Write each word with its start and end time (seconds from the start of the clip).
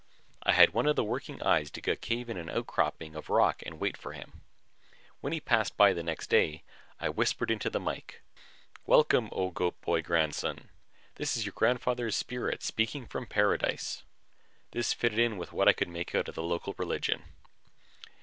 I 0.41 0.53
had 0.53 0.73
one 0.73 0.87
of 0.87 0.95
the 0.95 1.03
working 1.03 1.39
eyes 1.43 1.69
dig 1.69 1.87
a 1.87 1.95
cave 1.95 2.27
in 2.27 2.35
an 2.35 2.49
outcropping 2.49 3.13
of 3.15 3.29
rock 3.29 3.61
and 3.63 3.79
wait 3.79 3.95
for 3.95 4.13
him. 4.13 4.41
When 5.19 5.31
he 5.31 5.39
passed 5.39 5.77
next 5.77 6.27
day, 6.27 6.63
I 6.99 7.07
whispered 7.09 7.51
into 7.51 7.69
the 7.69 7.79
mike: 7.79 8.23
"Welcome, 8.87 9.29
O 9.31 9.51
Goat 9.51 9.79
boy 9.81 10.01
Grandson! 10.01 10.71
This 11.17 11.37
is 11.37 11.45
your 11.45 11.53
grandfather's 11.55 12.15
spirit 12.15 12.63
speaking 12.63 13.05
from 13.05 13.27
paradise." 13.27 14.01
This 14.71 14.91
fitted 14.91 15.19
in 15.19 15.37
with 15.37 15.53
what 15.53 15.67
I 15.67 15.71
could 15.73 15.87
make 15.89 16.15
out 16.15 16.27
of 16.27 16.33
the 16.33 16.41
local 16.41 16.73
religion. 16.79 17.21